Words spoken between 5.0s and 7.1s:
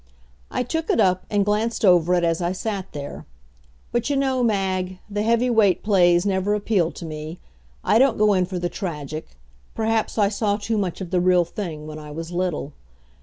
the heavy weight plays never appealed to